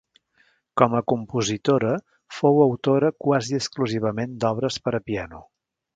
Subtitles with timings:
[0.81, 1.91] Com a compositora
[2.37, 5.45] fou autora quasi exclusivament d'obres per a piano.